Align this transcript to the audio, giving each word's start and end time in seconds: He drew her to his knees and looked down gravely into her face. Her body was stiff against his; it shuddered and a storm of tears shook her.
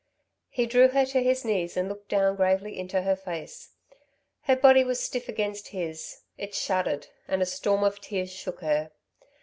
He 0.49 0.65
drew 0.65 0.87
her 0.87 1.05
to 1.05 1.21
his 1.21 1.45
knees 1.45 1.77
and 1.77 1.87
looked 1.87 2.09
down 2.09 2.35
gravely 2.35 2.75
into 2.79 3.03
her 3.03 3.15
face. 3.15 3.73
Her 4.45 4.55
body 4.55 4.83
was 4.83 4.99
stiff 4.99 5.29
against 5.29 5.67
his; 5.67 6.21
it 6.39 6.55
shuddered 6.55 7.05
and 7.27 7.39
a 7.39 7.45
storm 7.45 7.83
of 7.83 8.01
tears 8.01 8.31
shook 8.31 8.61
her. 8.61 8.89